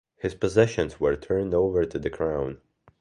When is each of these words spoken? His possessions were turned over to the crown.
His 0.17 0.33
possessions 0.33 0.99
were 0.99 1.15
turned 1.15 1.53
over 1.53 1.85
to 1.85 1.99
the 1.99 2.09
crown. 2.09 2.59